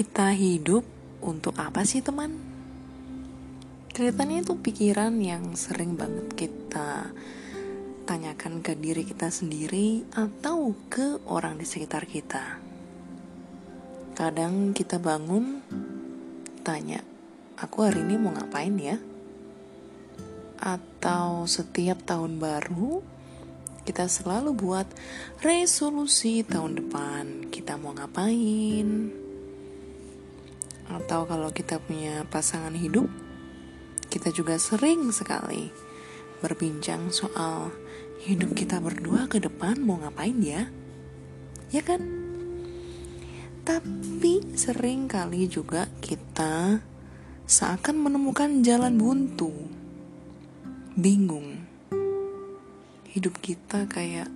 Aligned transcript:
kita 0.00 0.32
hidup 0.32 0.80
untuk 1.20 1.60
apa 1.60 1.84
sih 1.84 2.00
teman? 2.00 2.32
Kelihatannya 3.92 4.40
itu 4.40 4.56
pikiran 4.56 5.12
yang 5.20 5.52
sering 5.52 5.92
banget 5.92 6.24
kita 6.40 7.12
tanyakan 8.08 8.64
ke 8.64 8.80
diri 8.80 9.04
kita 9.04 9.28
sendiri 9.28 10.08
atau 10.16 10.72
ke 10.88 11.20
orang 11.28 11.60
di 11.60 11.68
sekitar 11.68 12.08
kita. 12.08 12.64
Kadang 14.16 14.72
kita 14.72 14.96
bangun, 14.96 15.60
tanya, 16.64 17.04
aku 17.60 17.84
hari 17.84 18.00
ini 18.00 18.16
mau 18.16 18.32
ngapain 18.32 18.72
ya? 18.80 18.96
Atau 20.64 21.44
setiap 21.44 22.08
tahun 22.08 22.40
baru, 22.40 23.04
kita 23.84 24.08
selalu 24.08 24.56
buat 24.56 24.88
resolusi 25.44 26.40
tahun 26.40 26.80
depan 26.80 27.52
kita 27.52 27.76
mau 27.76 27.92
ngapain 27.92 29.28
atau 30.90 31.24
kalau 31.24 31.54
kita 31.54 31.78
punya 31.78 32.26
pasangan 32.26 32.74
hidup 32.74 33.06
kita 34.10 34.34
juga 34.34 34.58
sering 34.58 35.14
sekali 35.14 35.70
berbincang 36.42 37.14
soal 37.14 37.70
hidup 38.26 38.58
kita 38.58 38.82
berdua 38.82 39.30
ke 39.30 39.38
depan 39.38 39.78
mau 39.78 40.02
ngapain 40.02 40.34
ya? 40.42 40.66
Ya 41.70 41.80
kan? 41.86 42.02
Tapi 43.62 44.42
sering 44.58 45.06
kali 45.06 45.46
juga 45.46 45.86
kita 46.02 46.82
seakan 47.46 48.02
menemukan 48.02 48.66
jalan 48.66 48.98
buntu. 48.98 49.54
Bingung. 50.98 51.62
Hidup 53.14 53.38
kita 53.38 53.86
kayak 53.86 54.26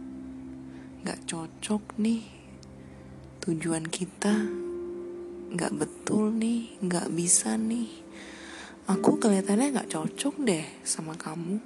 gak 1.03 1.19
cocok 1.27 1.99
nih 1.99 2.25
tujuan 3.43 3.91
kita 3.91 4.64
gak 5.53 5.77
betul 5.77 6.33
nih 6.33 6.81
gak 6.81 7.13
bisa 7.13 7.61
nih. 7.61 7.93
Aku 8.89 9.21
kelihatannya 9.21 9.77
gak 9.77 9.93
cocok 9.93 10.35
deh 10.45 10.65
sama 10.81 11.13
kamu. 11.17 11.61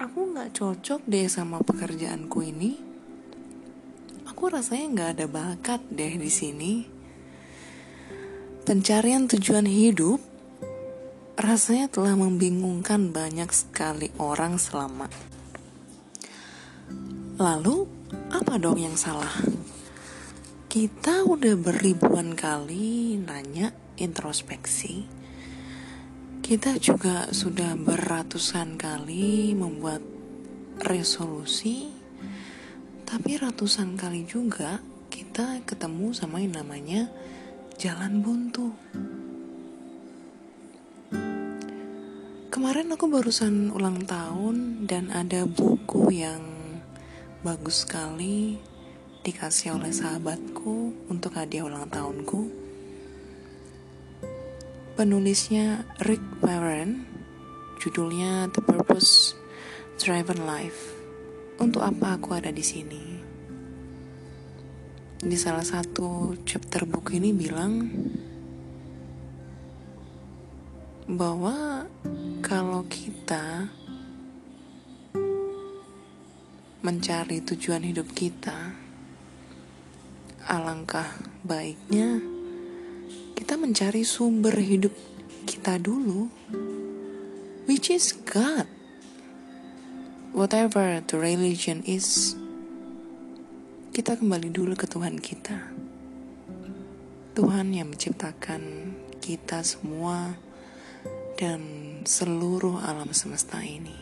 Aku 0.00 0.32
gak 0.32 0.56
cocok 0.56 1.00
deh 1.08 1.28
sama 1.28 1.60
pekerjaanku 1.64 2.40
ini. 2.44 2.76
Aku 4.28 4.48
rasanya 4.48 4.86
gak 4.96 5.10
ada 5.16 5.26
bakat 5.28 5.80
deh 5.92 6.16
di 6.16 6.32
sini. 6.32 6.72
Pencarian 8.64 9.28
tujuan 9.28 9.68
hidup 9.68 10.20
rasanya 11.40 11.88
telah 11.88 12.16
membingungkan 12.16 13.12
banyak 13.12 13.48
sekali 13.52 14.12
orang 14.20 14.60
selama. 14.60 15.08
Lalu, 17.40 17.88
apa 18.28 18.60
dong 18.60 18.76
yang 18.76 18.96
salah? 19.00 19.59
Kita 20.70 21.26
udah 21.26 21.58
beribuan 21.58 22.38
kali 22.38 23.18
nanya 23.18 23.74
introspeksi. 23.98 25.02
Kita 26.46 26.78
juga 26.78 27.26
sudah 27.34 27.74
beratusan 27.74 28.78
kali 28.78 29.50
membuat 29.58 29.98
resolusi, 30.78 31.90
tapi 33.02 33.34
ratusan 33.34 33.98
kali 33.98 34.22
juga 34.22 34.78
kita 35.10 35.58
ketemu 35.66 36.14
sama 36.14 36.38
yang 36.38 36.62
namanya 36.62 37.10
jalan 37.74 38.22
buntu. 38.22 38.70
Kemarin 42.54 42.94
aku 42.94 43.10
barusan 43.10 43.74
ulang 43.74 44.06
tahun 44.06 44.86
dan 44.86 45.10
ada 45.10 45.50
buku 45.50 46.14
yang 46.14 46.46
bagus 47.42 47.82
sekali 47.82 48.69
dikasih 49.30 49.78
oleh 49.78 49.94
sahabatku 49.94 50.90
untuk 51.06 51.38
hadiah 51.38 51.62
ulang 51.62 51.86
tahunku. 51.86 52.50
Penulisnya 54.98 55.86
Rick 56.02 56.42
Warren, 56.42 57.06
judulnya 57.78 58.50
The 58.50 58.58
Purpose 58.58 59.38
Driven 60.02 60.42
Life. 60.50 60.98
Untuk 61.62 61.78
apa 61.78 62.18
aku 62.18 62.34
ada 62.34 62.50
di 62.50 62.58
sini? 62.58 63.22
Di 65.22 65.36
salah 65.38 65.62
satu 65.62 66.34
chapter 66.42 66.82
buku 66.82 67.22
ini 67.22 67.30
bilang 67.30 67.86
bahwa 71.06 71.86
kalau 72.42 72.82
kita 72.90 73.70
mencari 76.82 77.46
tujuan 77.46 77.86
hidup 77.86 78.10
kita, 78.10 78.89
alangkah 80.50 81.06
baiknya 81.46 82.18
kita 83.38 83.54
mencari 83.54 84.02
sumber 84.02 84.58
hidup 84.58 84.90
kita 85.46 85.78
dulu, 85.78 86.30
which 87.64 87.90
is 87.90 88.12
God. 88.26 88.68
Whatever 90.30 91.02
the 91.02 91.16
religion 91.18 91.82
is, 91.82 92.38
kita 93.90 94.14
kembali 94.18 94.54
dulu 94.54 94.78
ke 94.78 94.86
Tuhan 94.86 95.18
kita. 95.18 95.74
Tuhan 97.34 97.74
yang 97.74 97.90
menciptakan 97.90 98.94
kita 99.18 99.66
semua 99.66 100.38
dan 101.34 101.62
seluruh 102.06 102.78
alam 102.84 103.10
semesta 103.10 103.58
ini. 103.64 103.96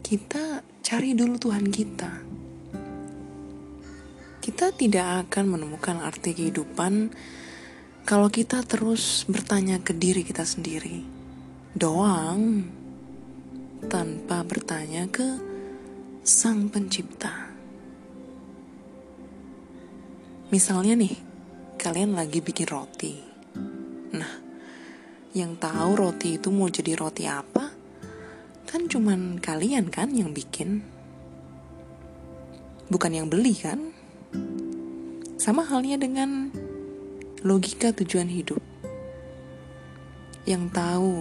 Kita 0.00 0.64
cari 0.80 1.12
dulu 1.12 1.36
Tuhan 1.36 1.68
kita. 1.68 2.37
Kita 4.48 4.72
tidak 4.72 5.28
akan 5.28 5.44
menemukan 5.60 6.00
arti 6.00 6.32
kehidupan 6.32 7.12
kalau 8.08 8.32
kita 8.32 8.64
terus 8.64 9.28
bertanya 9.28 9.76
ke 9.76 9.92
diri 9.92 10.24
kita 10.24 10.40
sendiri 10.40 11.04
doang 11.76 12.64
tanpa 13.92 14.40
bertanya 14.48 15.04
ke 15.12 15.36
Sang 16.24 16.72
Pencipta. 16.72 17.52
Misalnya 20.48 20.96
nih, 20.96 21.12
kalian 21.76 22.16
lagi 22.16 22.40
bikin 22.40 22.72
roti. 22.72 23.20
Nah, 24.16 24.32
yang 25.36 25.60
tahu 25.60 25.90
roti 25.92 26.40
itu 26.40 26.48
mau 26.48 26.72
jadi 26.72 26.96
roti 26.96 27.28
apa? 27.28 27.68
Kan 28.64 28.88
cuman 28.88 29.44
kalian 29.44 29.92
kan 29.92 30.08
yang 30.16 30.32
bikin. 30.32 30.80
Bukan 32.88 33.12
yang 33.12 33.28
beli 33.28 33.52
kan? 33.52 33.87
Sama 35.38 35.62
halnya 35.62 35.94
dengan 35.94 36.50
logika 37.46 37.94
tujuan 37.94 38.26
hidup. 38.26 38.58
Yang 40.42 40.64
tahu 40.74 41.14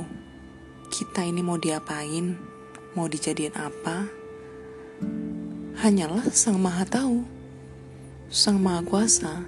kita 0.89 1.22
ini 1.22 1.45
mau 1.45 1.61
diapain, 1.61 2.33
mau 2.97 3.06
dijadiin 3.06 3.53
apa, 3.53 4.09
hanyalah 5.85 6.25
Sang 6.33 6.57
Maha 6.57 6.81
Tahu, 6.89 7.22
Sang 8.33 8.57
Maha 8.57 8.81
Kuasa, 8.81 9.45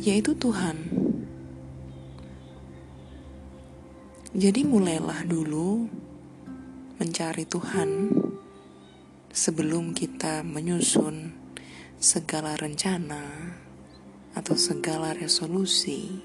yaitu 0.00 0.32
Tuhan. 0.32 0.88
Jadi 4.32 4.64
mulailah 4.64 5.28
dulu 5.28 5.84
mencari 6.96 7.44
Tuhan 7.44 8.16
sebelum 9.28 9.92
kita 9.92 10.40
menyusun 10.40 11.45
segala 11.96 12.56
rencana 12.60 13.56
atau 14.36 14.56
segala 14.56 15.16
resolusi. 15.16 16.20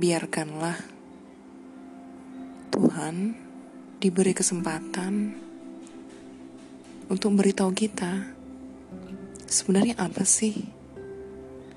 Biarkanlah 0.00 0.76
Tuhan 2.72 3.36
diberi 4.00 4.32
kesempatan 4.32 5.36
untuk 7.08 7.32
beritahu 7.36 7.72
kita 7.72 8.32
sebenarnya 9.48 9.98
apa 10.00 10.24
sih 10.24 10.80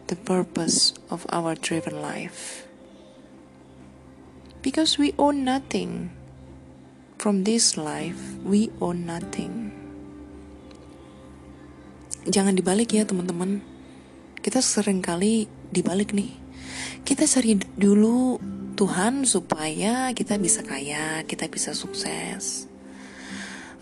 the 0.08 0.16
purpose 0.16 0.94
of 1.10 1.26
our 1.32 1.56
driven 1.56 2.00
life. 2.04 2.68
Because 4.64 4.96
we 4.96 5.12
own 5.20 5.44
nothing. 5.44 6.16
From 7.20 7.44
this 7.44 7.76
life, 7.76 8.36
we 8.44 8.72
own 8.80 9.08
nothing. 9.08 9.83
Jangan 12.24 12.56
dibalik 12.56 12.96
ya 12.96 13.04
teman-teman. 13.04 13.60
Kita 14.40 14.60
sering 14.60 15.00
kali 15.04 15.48
dibalik 15.72 16.16
nih. 16.16 16.32
Kita 17.04 17.28
cari 17.28 17.60
dulu 17.76 18.40
Tuhan 18.80 19.28
supaya 19.28 20.12
kita 20.16 20.40
bisa 20.40 20.64
kaya, 20.64 21.24
kita 21.28 21.52
bisa 21.52 21.76
sukses. 21.76 22.68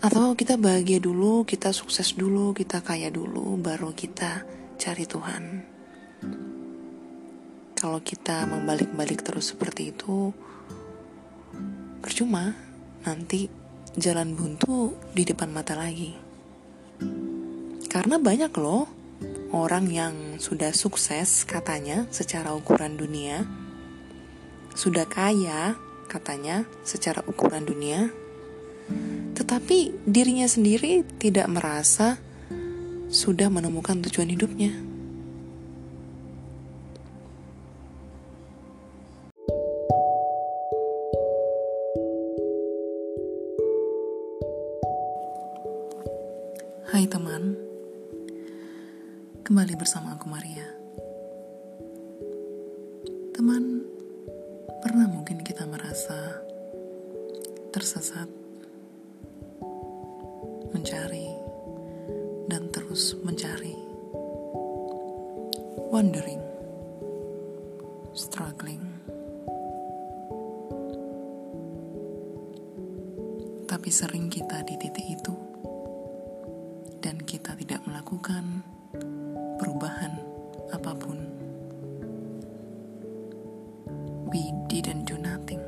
Atau 0.02 0.34
kita 0.34 0.58
bahagia 0.58 0.98
dulu, 0.98 1.46
kita 1.46 1.70
sukses 1.70 2.18
dulu, 2.18 2.50
kita 2.54 2.82
kaya 2.82 3.10
dulu, 3.10 3.54
baru 3.58 3.94
kita 3.94 4.42
cari 4.78 5.06
Tuhan. 5.06 5.44
Kalau 7.78 7.98
kita 8.02 8.46
membalik-balik 8.46 9.22
terus 9.22 9.54
seperti 9.54 9.94
itu, 9.94 10.34
Percuma, 12.02 12.50
nanti 13.06 13.46
jalan 13.94 14.34
buntu 14.34 14.98
di 15.14 15.22
depan 15.22 15.54
mata 15.54 15.78
lagi. 15.78 16.21
Karena 17.92 18.16
banyak 18.16 18.56
loh 18.56 18.88
orang 19.52 19.84
yang 19.92 20.40
sudah 20.40 20.72
sukses 20.72 21.44
katanya 21.44 22.08
secara 22.08 22.56
ukuran 22.56 22.96
dunia, 22.96 23.44
sudah 24.72 25.04
kaya 25.04 25.76
katanya 26.08 26.64
secara 26.88 27.20
ukuran 27.28 27.68
dunia, 27.68 28.08
tetapi 29.36 29.92
dirinya 30.08 30.48
sendiri 30.48 31.04
tidak 31.20 31.52
merasa 31.52 32.16
sudah 33.12 33.52
menemukan 33.52 34.00
tujuan 34.08 34.32
hidupnya. 34.32 34.72
Hai 46.92 47.08
teman, 47.08 47.51
kembali 49.52 49.76
bersama 49.76 50.16
aku 50.16 50.32
Maria. 50.32 50.64
Teman, 53.36 53.84
pernah 54.80 55.04
mungkin 55.12 55.44
kita 55.44 55.68
merasa 55.68 56.40
tersesat, 57.68 58.32
mencari, 60.72 61.28
dan 62.48 62.72
terus 62.72 63.12
mencari, 63.20 63.76
wondering, 65.92 66.40
struggling. 68.16 68.80
Tapi 73.68 73.88
sering 73.92 74.32
kita 74.32 74.64
di 74.64 74.80
titik 74.80 75.12
itu 75.12 75.36
dan 77.04 77.20
kita 77.20 77.52
tidak 77.52 77.84
melakukan 77.84 78.64
perubahan 79.82 80.14
apa 80.70 80.94
pun. 80.94 81.18
We 84.30 84.54
didn't 84.70 85.10
do 85.10 85.18
nothing. 85.18 85.58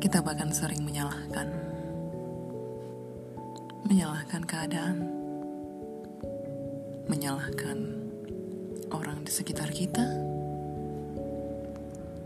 Kita 0.00 0.24
bahkan 0.24 0.48
sering 0.48 0.80
menyalahkan, 0.80 1.52
menyalahkan 3.84 4.48
keadaan, 4.48 5.04
menyalahkan 7.04 8.00
orang 8.96 9.28
di 9.28 9.28
sekitar 9.28 9.68
kita 9.76 10.08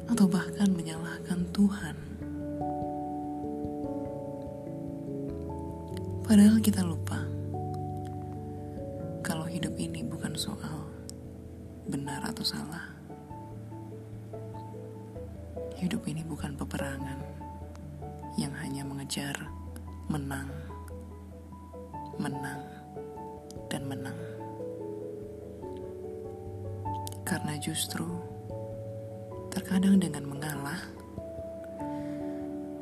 atau 0.07 0.31
bahkan 0.31 0.71
menyalahkan 0.71 1.51
Tuhan. 1.51 2.10
Padahal 6.31 6.63
kita 6.63 6.87
lupa 6.87 7.19
kalau 9.19 9.51
hidup 9.51 9.75
ini 9.75 10.07
bukan 10.07 10.31
soal 10.39 10.87
benar 11.91 12.23
atau 12.23 12.47
salah. 12.47 12.87
Hidup 15.75 16.07
ini 16.07 16.23
bukan 16.23 16.55
peperangan 16.55 17.19
yang 18.39 18.55
hanya 18.63 18.87
mengejar 18.87 19.35
menang, 20.07 20.47
menang, 22.23 22.63
dan 23.67 23.91
menang. 23.91 24.21
Karena 27.27 27.59
justru 27.59 28.07
Terkadang 29.51 29.99
dengan 29.99 30.31
mengalah, 30.31 30.79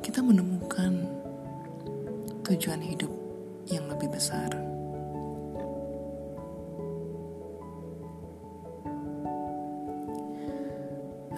kita 0.05 0.21
menemukan 0.21 1.01
tujuan 2.45 2.77
hidup 2.77 3.18
yang 3.69 3.85
lebih 3.85 4.09
besar. 4.09 4.49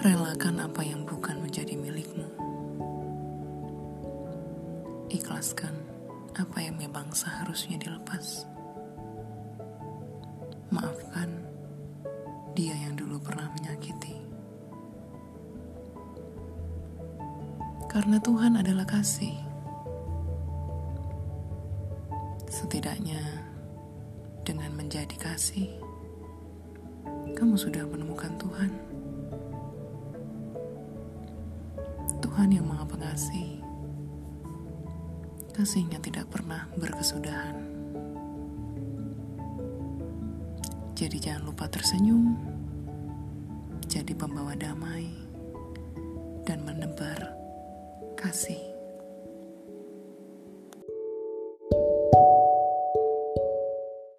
Relakan 0.02 0.66
apa 0.66 0.82
yang 0.82 1.06
bukan 1.06 1.44
menjadi 1.44 1.78
milikmu. 1.78 2.26
Ikhlaskan 5.12 5.76
apa 6.34 6.58
yang 6.58 6.80
memang 6.80 7.12
seharusnya 7.14 7.78
dilepas. 7.78 8.48
Maafkan 10.72 11.30
dia 12.56 12.74
yang 12.74 12.96
dulu 12.98 13.20
pernah 13.22 13.52
menyakiti. 13.60 14.18
Karena 17.92 18.18
Tuhan 18.24 18.56
adalah 18.56 18.88
kasih. 18.88 19.51
Dengan 24.52 24.76
menjadi 24.76 25.16
kasih, 25.16 25.72
kamu 27.40 27.56
sudah 27.56 27.88
menemukan 27.88 28.36
Tuhan. 28.36 28.68
Tuhan 32.20 32.52
yang 32.52 32.68
Maha 32.68 32.84
Pengasih. 32.84 33.64
Kasihnya 35.56 36.04
tidak 36.04 36.28
pernah 36.28 36.68
berkesudahan. 36.76 37.64
Jadi 41.00 41.18
jangan 41.24 41.48
lupa 41.48 41.72
tersenyum, 41.72 42.36
jadi 43.88 44.12
pembawa 44.20 44.52
damai, 44.60 45.08
dan 46.44 46.60
menebar 46.68 47.40
kasih. 48.20 48.71